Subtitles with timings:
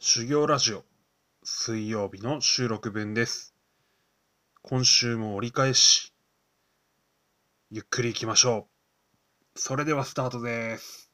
[0.00, 0.84] 修行ラジオ
[1.42, 3.52] 水曜日の収録分です。
[4.62, 6.14] 今週も折り返し、
[7.72, 8.68] ゆっくり行きましょ
[9.56, 9.58] う。
[9.58, 11.07] それではスタートです。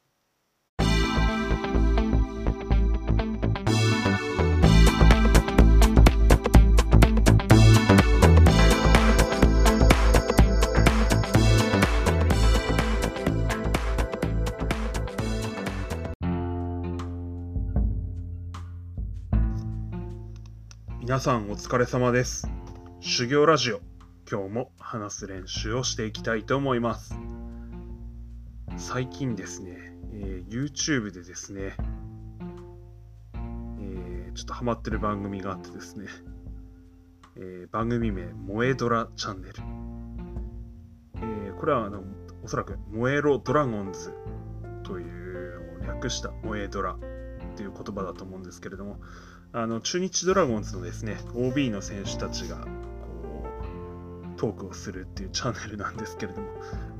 [21.06, 22.48] 皆さんお疲れ様です。
[23.00, 23.82] 修行ラジオ、
[24.26, 27.14] 今日も話す練習をしていきたいと思います。
[28.78, 29.76] 最近ですね、
[30.14, 31.74] えー YouTube でですね、
[33.34, 36.06] えーちょっとハマってる番組があってですね、
[37.36, 39.54] えー番組名、萌えドラチャンネル。
[41.48, 42.02] えこれはあの
[42.42, 44.14] おそらく、燃えろドラゴンズ
[44.84, 46.98] という略した萌えドラっ
[47.56, 49.00] ていう言葉だと思うんですけれども、
[49.56, 53.46] あの中日ドラゴンズのですね OB の選手たちがこ
[54.34, 56.48] うトークをするっていうチャンネルなんですけれども、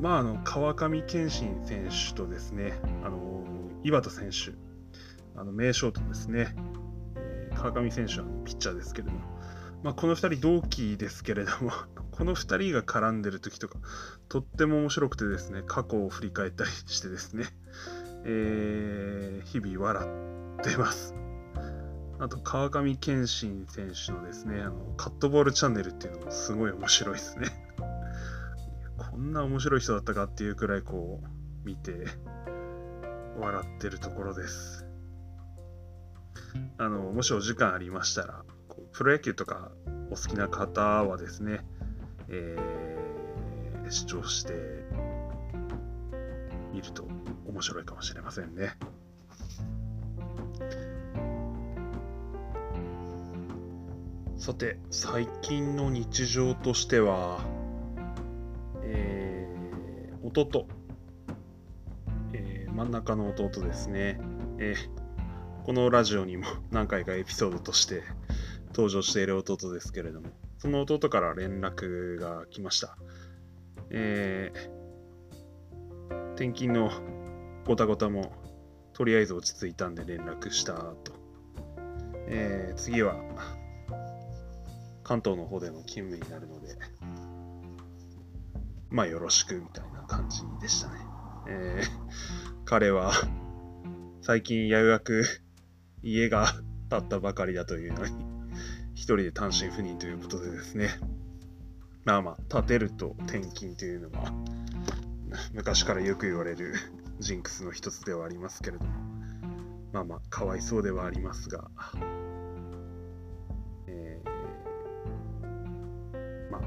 [0.01, 3.43] まあ、あの川上憲伸選手とですねあの
[3.83, 4.53] 岩田選手
[5.37, 6.55] あの名ショートですね、
[7.57, 9.19] 川上選手はピッチャーですけれども、
[9.83, 11.73] まあ、この2人同期ですけれども
[12.13, 13.81] この2人が絡んでる時とか
[14.29, 17.47] とっても面白くてですね過去を振り返ったりしてですね、
[18.25, 20.07] えー日々笑
[20.59, 21.24] ってます。
[22.25, 27.49] あと、川上憲伸選手のですね、あのカットボールチャンネルっていうのもすごい面白いですね。
[28.97, 32.07] こんな面白い人だったかっていうくらいこう、見て、
[33.39, 34.87] 笑ってるところです。
[36.79, 39.71] あの、もしお時間ありましたら、こうプロ野球とか
[40.11, 41.67] お好きな方はですね、
[42.29, 42.95] えー
[43.91, 44.55] 視聴して
[46.73, 47.07] みると
[47.47, 48.77] 面白いかもしれませんね。
[54.37, 57.41] さて、最近の日常としては、
[58.83, 60.67] えー弟、
[62.33, 64.19] えー真ん中の弟ですね、
[64.59, 65.05] えー
[65.65, 68.03] このラジオにも 何回かエピソードとして
[68.75, 70.29] 登場している弟ですけれども、
[70.59, 72.99] その弟から連絡が来ました。
[73.91, 74.75] えー
[76.35, 76.91] 転勤の
[77.65, 78.33] ごたごたも
[78.93, 81.13] とりあえず落ち着いたんで連絡したと。
[82.27, 83.15] えー次は
[85.05, 86.77] 関東の方での勤務になるので、
[88.91, 90.95] まあよろしくみたいな感じでしたね。
[91.49, 92.05] えー
[92.67, 93.13] 彼は
[94.23, 95.23] 最近やうやく
[96.03, 96.47] 家が
[96.89, 98.13] 建ったばかりだというのに、
[98.95, 100.89] 一人で単身赴任ということでですね、
[102.05, 104.33] まあまあ、建てると転勤というのは、
[105.53, 106.75] 昔からよく言われる
[107.21, 108.93] ジンクスの一つではありますけれども、
[109.93, 111.71] まあまあ、かわいそうではありますが、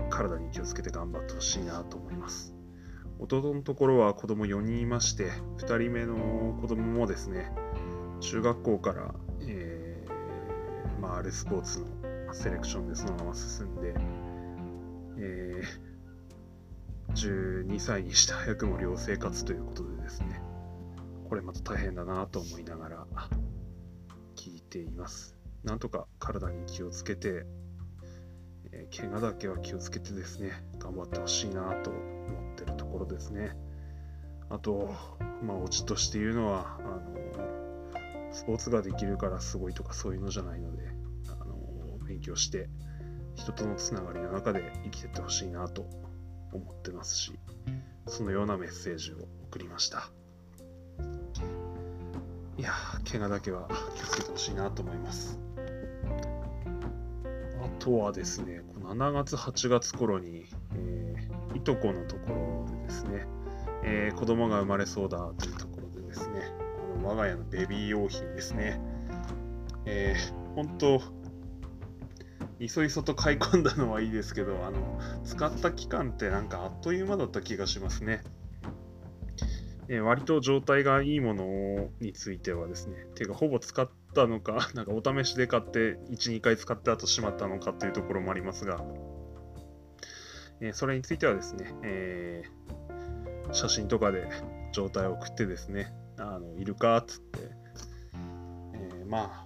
[0.09, 2.55] 体に気をつけて頑張ってほしいなと思います。
[3.19, 7.51] 弟のところは子供4人いまして、2人目の子供もですね、
[8.21, 13.93] 中学校から、えーまあ、R スポーツのセレクションでそのまま進んで、
[15.17, 15.87] えー
[17.13, 20.41] 12歳にして早くも寮生活ということでですね、
[21.27, 23.07] これまた大変だなと思いながら
[24.35, 25.35] 聞いています。
[25.63, 27.45] なんとか体に気をつけて、
[28.77, 33.57] えー怪我だけは気をつけてですね、頑張ってほしいなと思ってるところですね。
[34.49, 34.93] あと、
[35.43, 40.83] まあ、オチとして言うのは、あの、スポーツができるからすごいとかそういうのじゃないので、
[41.27, 41.57] あの、
[42.05, 42.69] 勉強して、
[43.35, 45.85] 人とのつながりの中で生きてってほしいなと
[46.53, 47.33] 思ってますし、
[48.07, 49.17] そのようなメッセージを
[49.47, 50.09] 送りました。
[52.57, 55.46] いやー、怪我だけは気をつけてほしいなと思います。
[57.79, 60.45] とはですね、7月、8月頃に、
[60.75, 63.25] えーいとこのところでですね、
[63.83, 66.41] えー子供が生まれそうだというところでですね、
[66.97, 68.79] あの我が家のベビー用品ですね、
[69.85, 71.01] えー本当、
[72.59, 78.23] いそいそと買い込んだのはいいですけど、あの使った期間ってなんかあっという間だった気がしますね。
[79.87, 88.83] えー割と状態がいいものについてはですね、てかほぼ使ったのか、 なんかお試しで買って1、2回使ってあとしまったのかというところもありますが、
[90.59, 92.57] えーそれについてはですね、えー
[93.53, 94.27] 写真とかで
[94.73, 97.39] 状態を送ってですね、あのいるかっつって、
[98.73, 99.45] えーま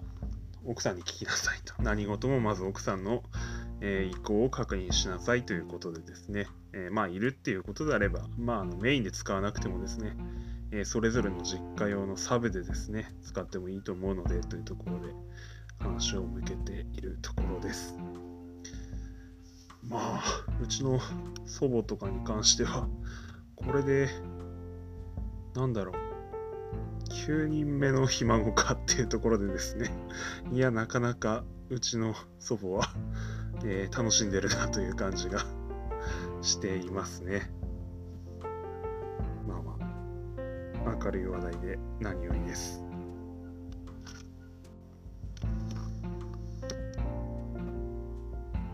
[0.64, 1.74] 奥さんに聞きなさいと。
[1.82, 3.22] 何事もまず奥さんの、
[3.80, 10.16] えー意向を確認しなさいということでですね、えーまあ、いるっていうことであれば、まあ、あのメインで使わなくてもですね、
[10.72, 15.12] えーそれぞれの実家用のサブでですね、使ってもいいと思うのでというところで、
[15.78, 17.94] 話を向けているところです。
[19.82, 20.22] まあ、
[20.62, 20.98] うちの
[21.44, 22.88] 祖母とかに関しては、
[23.56, 24.08] これで、
[25.54, 26.12] なんだろう、
[27.10, 29.90] 9人目のひ孫かっていうところでですね、
[30.52, 32.94] いや、なかなかうちの祖母は、
[33.64, 35.44] えー、楽しんでるなという感じが
[36.40, 37.50] していますね。
[40.84, 42.82] 明るい話題で何よりです。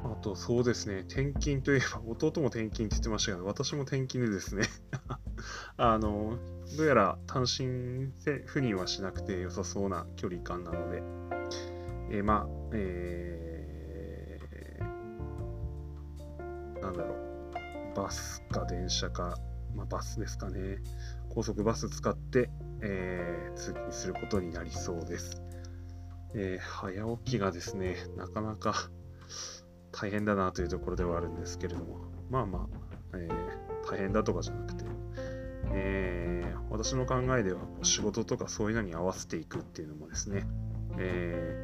[0.05, 4.65] あと、そうですね、転勤といえば、 弟も転勤って言ってましたけど、私も転勤でですね。
[5.77, 6.39] あの、
[6.77, 8.13] どうやら単身
[8.47, 11.03] 赴任はしなくて良さそうな距離感なので、
[12.11, 19.39] えー、まあ、えー、なんだろう、バスか電車か、
[19.75, 20.79] まあ、バスですかね、
[21.39, 22.51] 高速バス使って、
[22.83, 25.41] えー、通勤することになりそうです。
[26.35, 28.75] えー、早起きがですね、なかなか
[29.93, 32.69] 大変だなというところではあるんですけれども、まあま
[33.13, 34.85] あ、えー、大変だとかじゃなくて、
[35.71, 40.45] え、私の考えでは仕事とかそういうのに合わせていくっていうのもですね、
[40.99, 41.57] え、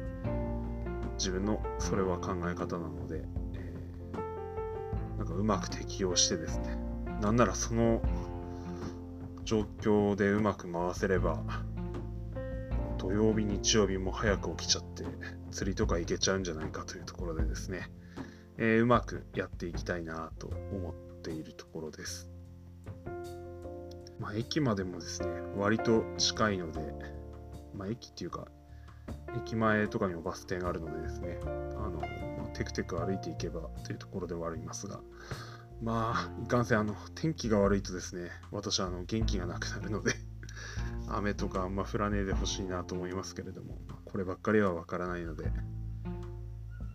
[1.17, 6.77] 自分のそれは考え方なので、え、なんかうまく適用してですね
[7.19, 8.01] なんならその
[9.45, 11.39] 状況でうまく回せれば
[12.97, 15.03] 土曜日日曜日も早く起きちゃって
[15.51, 17.89] 釣りとか行けちゃうんじゃないかというところでですね、
[18.57, 22.29] えー、うまくやっていきたいなと思っているところです。
[24.19, 26.79] まあ、駅までもですね、割と近いので、
[27.75, 28.47] まあ、駅っていうか、
[29.37, 35.01] 駅前とかにもバス停があるのでですね、あの、まあ、テクテク歩いていけばというところではありますが、
[35.81, 40.13] まあ、いかんせん、あの、天気が悪いとですね、私はあの元気がなくなるので
[41.09, 45.51] 雨とかあんま降らねえでほしいなと思いますけれども、まあ、こればっかりはわからないので、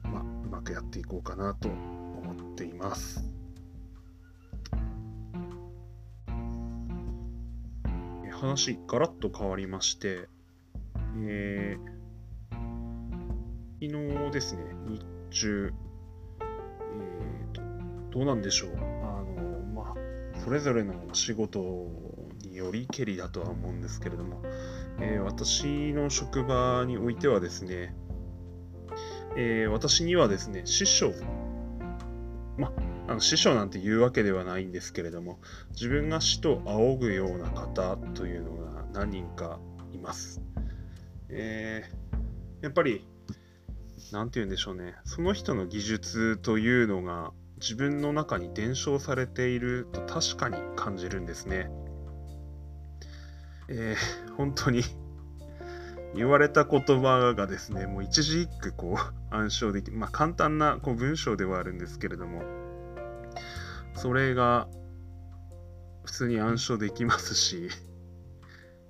[0.04, 3.40] まあ、うまくやっていこうかなと思っています。
[8.40, 10.26] 話ガラッと変わりまして、
[11.18, 12.56] えー、
[13.82, 15.74] 昨日ですね、日中、
[18.10, 18.70] どうなんでしょう。
[18.76, 21.88] あの、まあ、それぞれの仕事
[22.42, 24.42] によりけりだとは思うんですけれども、
[25.00, 27.94] えー、私の職場においてはですね、
[29.36, 31.12] えー、私にはですね、師匠、
[32.58, 32.72] ま
[33.08, 35.40] あの師匠なんて言うわけではないんですけれども、
[35.70, 39.58] 自分が師と仰ぐような方というのが何人か
[39.92, 40.40] います。
[41.28, 43.04] えー、やっぱり、
[44.12, 51.70] なんて言うんでしょうね、その人の技術というのが自分の中に伝承されていると確かに感じるんですね。
[53.68, 54.82] えー、本当に
[56.14, 62.42] 言われた言葉がですね、もう一字一句こう暗唱できる、まあ簡単なこう文章ではあるんですけれども、
[63.94, 64.66] それが
[66.04, 67.68] 普通に暗唱できますし、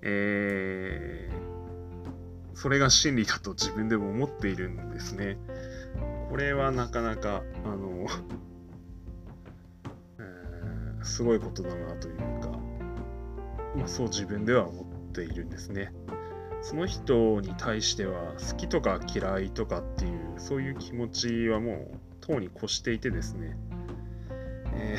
[0.02, 5.36] えー、それが真理だと自分でも思っているんですね。
[6.30, 8.06] これはなかなか、あの、
[11.02, 12.50] すごいことだなというか、
[13.76, 15.92] まあ、そう自分では思っているんですね。
[16.62, 23.56] その人に対しては好きとか嫌いとかっていうそういう気持ちはもうとうに越していてですね、
[24.74, 24.98] え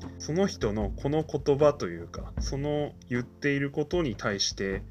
[0.00, 4.82] ー、その人のこの言葉というかその言っていることに対して、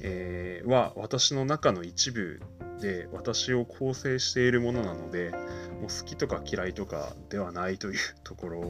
[0.00, 2.40] えー、は私の中の一部
[2.80, 5.32] で私を構成しているものなので
[5.80, 8.60] もう好きとか嫌いとかではないというところ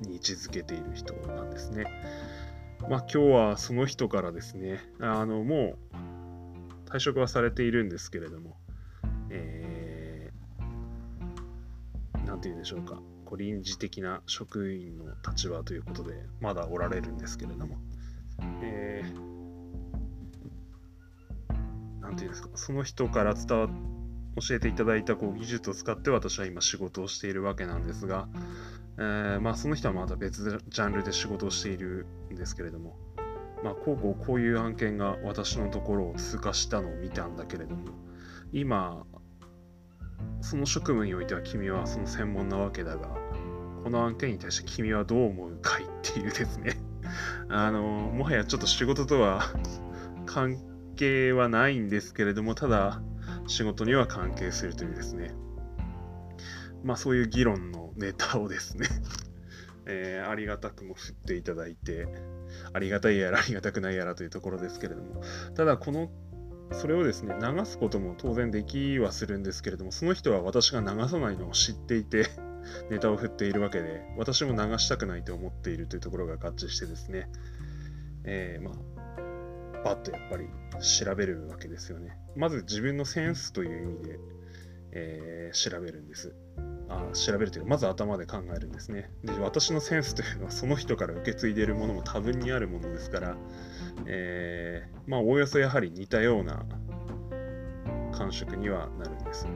[0.00, 1.84] に位置づけている人なんですね。
[2.88, 5.76] まあ今日はその人からですね、あのも
[6.86, 8.56] う退職はされているんですけれども
[9.28, 17.76] 何、えー、て言うんでしょうか、こう臨時的な職員の立場ということで、まだおられるんですけれども、
[18.62, 23.68] えー、なんて言うんですか、その人から伝わっ
[24.40, 28.28] 教えていただいたこう技術を使って私は今仕事をしているわけなんですが、
[28.98, 32.96] えー、まあ、その人はまた別ジャンルで仕事をしているんですけれども、
[33.62, 37.88] まあ、こうこうこういう案件が私のところを通過したのを見たんだけれども
[38.52, 39.04] 今
[40.40, 43.08] その職務においては君はその専門なわけだが
[43.84, 46.78] この案件に対して君はどう思うかいっていうですね。
[47.48, 49.42] あのもはやちょっと仕事とは
[50.26, 50.58] 関
[50.96, 53.00] 係はないんですけれどもただ
[53.48, 55.34] 仕事には関係するというですね。
[56.84, 58.86] まあそういう議論のネタをですね。
[59.90, 62.06] えー、ありがたくも振っていただいて、
[62.72, 65.22] ありがたいやらありがたくないやらというところですけれども、
[65.54, 66.10] ただこの
[66.72, 72.26] それをですね流すことも当然できはするんですけれどもその人は私が流さないのを知っていて
[72.90, 77.30] ネタを振っているわけで私も流したくないと思っているというところが合致してですね、
[78.24, 78.74] えー、まあ
[79.82, 80.48] パッとやっぱり
[80.80, 82.18] 調べるわけですよね。
[82.36, 84.18] まず自分のセンスという意味で、
[84.92, 86.34] えー、調べるんです。
[86.88, 89.10] あ調べるというかまず頭で考えるんですね。
[89.22, 93.36] で私のセンスというのはその人から受け継いでいるものも多分にあるものですから、
[94.06, 96.64] えー、まあおおよそやはり似たような
[98.12, 99.46] 感触にはなるんです。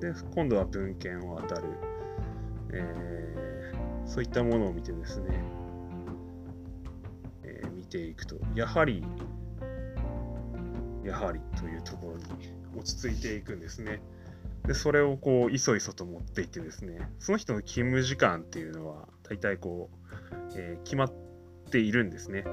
[0.00, 1.68] で今度は文献を当たる、
[2.72, 5.28] えー、そういったものを見てですね、
[7.92, 9.04] ていくとやはり
[11.04, 12.24] やはりというところに
[12.78, 14.00] 落ち着いていくんですね。
[14.66, 21.12] でそれをこういそいそと持っていってですねその人の勤務時間っていうのは大体こう、えー、決まっ
[21.70, 22.44] ているんですね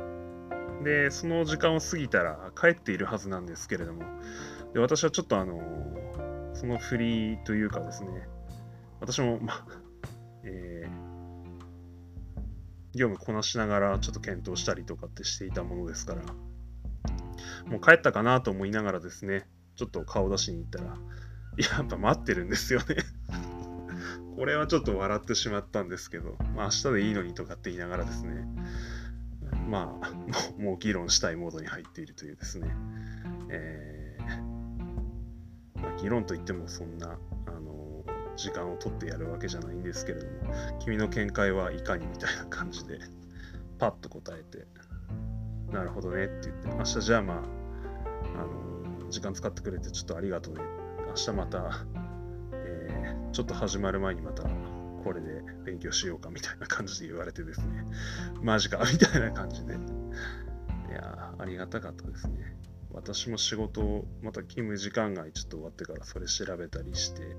[0.84, 4.02] でその時間を過ぎたら帰っているはずなんですけれども
[4.74, 5.62] で私はちょっとあの
[6.56, 8.28] その振りというかですね
[9.00, 9.64] 私もま
[10.44, 11.09] えー、
[12.96, 16.22] 業務こなしながらちょっと検討したりとかってしていたものですから
[17.68, 20.98] もう帰ったかなと思いながらですねちょっと顔出しに行ったら
[21.58, 22.96] やっぱ待ってるんですよね。
[24.38, 28.48] これはちょっと笑ってしまったんですけど、まあ、明日でいいのにとかって言いながらですね、
[29.68, 30.12] まあ、
[30.62, 32.74] もう議論したいモードに入っているというですね、
[33.50, 37.20] えー、まあ、議論といってもそんな、
[38.40, 43.00] 時間を取ってやるわけじゃないんですけれども、君の見解はいかにみたいな感じで、
[43.78, 44.66] パッと答えて、
[45.72, 50.62] なるほどねって言って、明日じゃあまあ、あの時間使ってくれてちょっとありがとうね。
[51.10, 51.86] 明日また、
[52.54, 57.84] えー、ちょっと始まる前にまたこれで勉強しようかみたいな感じで言われてですね、
[58.42, 59.78] マジかみたいな感じで、い
[60.94, 62.56] やありがたかったですね。
[62.92, 67.36] 私も仕事をまた勤務時間外ちょっと終わってからそれ調べたりして、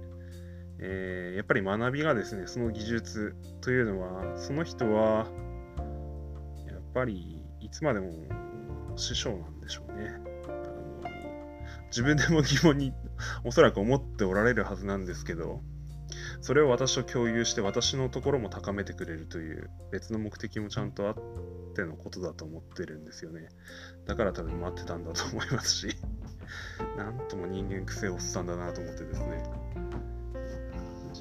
[0.82, 5.26] えー、やっぱり学びがですね、その技術というのは、その人は、
[6.66, 8.12] やっぱりいつまでも
[8.96, 10.10] 師匠なんでしょうね。
[11.04, 11.10] あの
[11.86, 12.92] 自分でも疑問に
[13.44, 15.60] おそらく思っておられるはずなんですけど、
[16.40, 21.14] それを私と共有して私のところも高めてくれるという別の目的もちゃんとあっ
[21.74, 23.48] てのことだと思ってるんですよね。
[24.06, 25.96] だから多分待ってたんだと思いますし、
[26.96, 29.42] なんとも人間癖おっさんだなと思ってですね。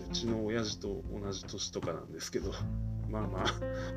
[0.10, 2.52] うちの親父と同じ年とかなんですけど、
[3.10, 3.46] まあまあ、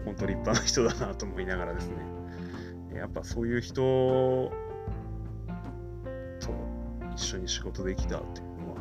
[0.04, 1.96] 本当立派な人だなと思いながらですね。
[2.94, 4.52] やっぱそういう人
[6.40, 6.52] と
[7.14, 8.80] 一緒に仕事できたっていうのは、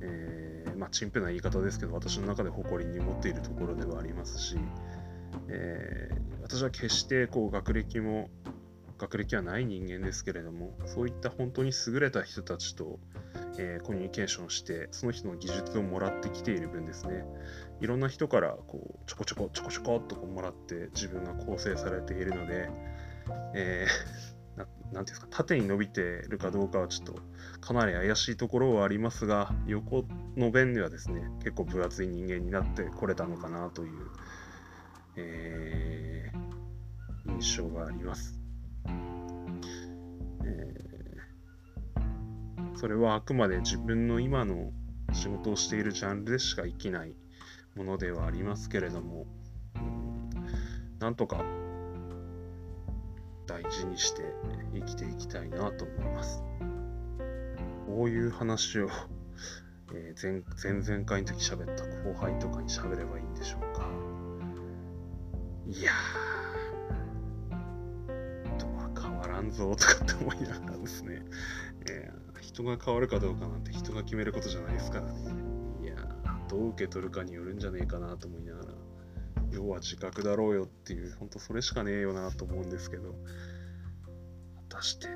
[0.00, 4.56] えー、まあ、陳腐な言い方ですけど、私の中で誇りに思っているところではありますし、
[5.48, 8.30] えー、私は決してこう学歴も、
[8.98, 13.00] 学歴はない人間ですけれども、そういった本当に優れた人たちと、
[13.58, 17.24] えー、コミュニケーションして、その人の技術をもらってきている分ですね、
[17.80, 22.70] いろんな人からこうちょこちょこちょこちょこっとこうもらって自分が構成されているので、
[23.54, 27.20] えーていうんですか、縦に伸びてるかどうかはちょっと
[27.60, 30.04] かなり怪しいところはありますが、横
[30.36, 33.92] の弁ではですね、結構分厚い人間になってこれたのかなという、
[35.16, 38.45] えー、印象があります。
[42.76, 44.70] それはあくまで自分の今の
[45.12, 47.14] 仕事をしているジャンルでしか生きない
[47.74, 49.26] ものではありますけれども、
[49.76, 50.30] うん、
[50.98, 51.42] なんとか
[53.46, 54.22] 大事にして
[54.74, 56.42] 生きていきたいなと思います。
[57.86, 58.88] こういう話を、
[59.94, 63.88] え、前前々回の時喋った後輩とかに喋ればいいんでしょうか。
[65.66, 71.22] いやー、とは変わらんぞとかって思いながらですね、
[71.88, 75.12] えー、人が変わるかどうかなんて人が決めることじゃないですからね。
[75.82, 78.68] いやー、どう受け取るかによるんじゃねえかなと思いながら。
[79.52, 83.14] 要は自覚だろうよっていう、本当それしかねえよなと思うんですけど、
[84.70, 85.08] 果たして、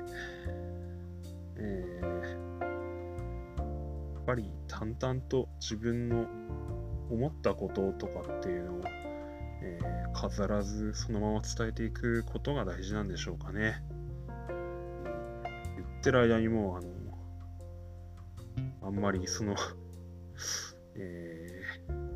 [1.57, 2.05] えー、
[4.15, 6.27] やっぱり淡々と自分の
[7.09, 8.81] 思ったこととかっていうのを、
[9.61, 13.83] えー、飾らずそのまま伝えていくことが大事なんでしょうかね。
[15.75, 17.00] 言ってる間にもうあのあ
[18.91, 19.55] んまりその
[20.95, 22.11] えー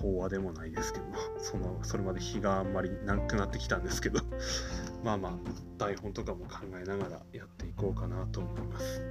[0.00, 1.06] 講話でもないですけど、
[1.40, 4.20] そのそれまで日があんまりなくなってきたんですけど、
[5.02, 5.32] まあまあ、
[5.76, 9.02] 台本とかも考えながらやっていこうかなと思います。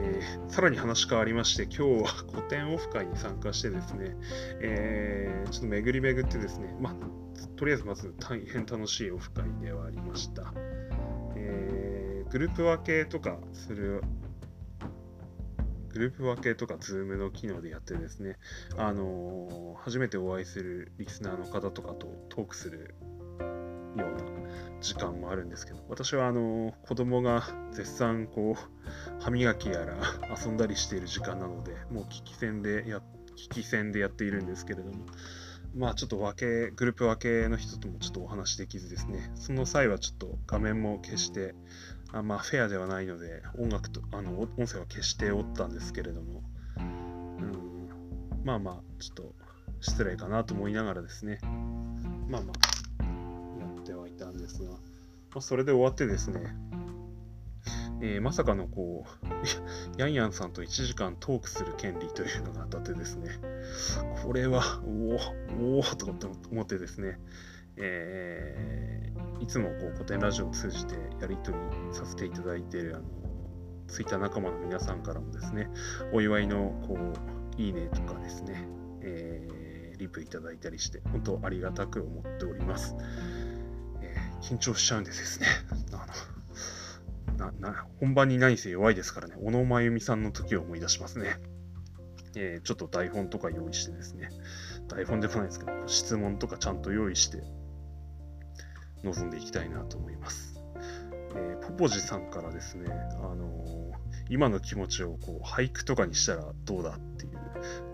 [0.00, 4.16] えー、さらに話変わりまして、今日は古典オフ会に参加してですね、
[4.60, 6.94] えー、ちょっと巡り巡ってですね、まあ、
[7.56, 10.52] とりあえずまず大変楽しいオフ会ではありました。
[12.30, 14.02] グループ分けとかする、
[15.90, 18.36] グループ分けとか、 Zoom の機能でやってですね、
[18.76, 22.94] あのー初めてお会いするリスナーの方とかとトークする
[23.40, 23.46] よ
[23.94, 24.06] うな
[24.80, 27.42] 時間もあるんですけど、私はあのー子供が
[27.72, 29.96] 絶賛こう、歯磨きやら
[30.44, 32.98] 遊んだりしている時間なので、もう聞き専でや、
[33.36, 35.06] 聞き戦でやっているんですけれども、
[35.74, 41.54] まあちょっと分け、グループ分けの人ともちょっとお話できずですね、その際はちょっと画面も消して、
[42.12, 46.42] あまあフェアではないので、音楽と、あの、音声は消しておったんですけれども、
[46.78, 47.88] うん、
[48.44, 49.34] まあまあ、ちょっと
[49.80, 51.38] 失礼かなと思いながらですね、
[52.28, 53.04] まあまあ、
[53.60, 54.76] やってはいたんですが、ま
[55.36, 56.54] あ、それで終わってですね、
[58.00, 63.30] えーまさかのこう、ヤンヤンさんと1時間トークする権利というのが当たってですね、
[64.24, 65.16] これは、お
[65.64, 66.06] お、おおと
[66.50, 67.18] 思ってですね、
[67.78, 68.78] えー
[69.40, 73.04] いつもこう古典ラジオを通じてやり取りさせていただいているあの
[73.86, 75.70] ツイッター仲間の皆さんからもですね、
[76.12, 78.68] お祝いのこういいねとかですね、
[79.00, 82.94] えーリプいただいたりして、本当ありがたく思っております。
[84.00, 85.46] えー緊張しちゃうんですですね、
[85.92, 86.06] あ
[87.38, 91.36] のなな本番に何せ弱いですからね、小野真由美さんの時を思い出しますね。
[92.36, 94.28] えーちょっと台本とか用意してですね、
[94.88, 97.42] 台本でもないですけど、質問とかちゃんと用意して
[99.02, 100.60] 臨んでいきたいなと思います。
[101.34, 102.88] えーポポジさんからですね、
[103.22, 103.78] あのー
[104.30, 107.38] 今の気持ちをこう俳句とかにしたらどうだっていう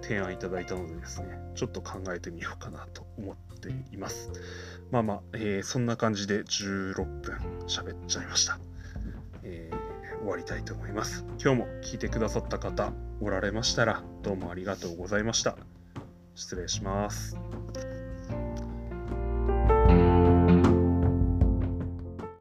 [0.02, 4.30] 提案いただいたのでですね、ちょっと考えてみようかなと思っています。
[4.90, 8.58] まあまあ、えーそんな感じで16分喋っちゃいました。
[9.42, 11.24] えー終わりたいと思います。
[11.38, 15.56] 今日も聞いてくださった方おられましたらどうもありがとうございました。
[16.34, 17.36] 失礼します。